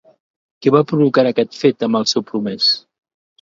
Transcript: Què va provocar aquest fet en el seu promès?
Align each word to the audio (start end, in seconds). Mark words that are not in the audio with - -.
Què 0.65 0.71
va 0.75 0.79
provocar 0.91 1.25
aquest 1.33 1.59
fet 1.65 1.87
en 1.89 1.99
el 2.01 2.09
seu 2.13 2.25
promès? 2.33 2.73